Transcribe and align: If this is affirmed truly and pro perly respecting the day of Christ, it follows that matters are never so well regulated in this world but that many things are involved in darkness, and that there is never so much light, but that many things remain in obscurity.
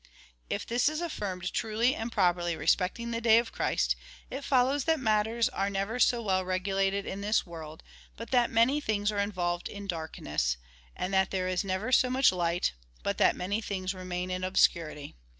If 0.49 0.65
this 0.65 0.89
is 0.89 0.99
affirmed 0.99 1.53
truly 1.53 1.93
and 1.93 2.11
pro 2.11 2.33
perly 2.33 2.57
respecting 2.57 3.11
the 3.11 3.21
day 3.21 3.37
of 3.37 3.51
Christ, 3.51 3.95
it 4.31 4.43
follows 4.43 4.85
that 4.85 4.99
matters 4.99 5.47
are 5.47 5.69
never 5.69 5.99
so 5.99 6.23
well 6.23 6.43
regulated 6.43 7.05
in 7.05 7.21
this 7.21 7.45
world 7.45 7.83
but 8.17 8.31
that 8.31 8.49
many 8.49 8.81
things 8.81 9.11
are 9.11 9.19
involved 9.19 9.69
in 9.69 9.85
darkness, 9.85 10.57
and 10.95 11.13
that 11.13 11.29
there 11.29 11.47
is 11.47 11.63
never 11.63 11.91
so 11.91 12.09
much 12.09 12.31
light, 12.31 12.73
but 13.03 13.19
that 13.19 13.35
many 13.35 13.61
things 13.61 13.93
remain 13.93 14.31
in 14.31 14.43
obscurity. 14.43 15.13